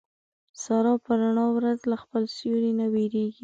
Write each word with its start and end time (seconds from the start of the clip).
ساره 0.63 0.93
په 1.03 1.11
رڼا 1.19 1.45
ورځ 1.57 1.79
له 1.91 1.95
خپل 2.03 2.23
سیوري 2.35 2.71
نه 2.79 2.85
وېرېږي. 2.93 3.39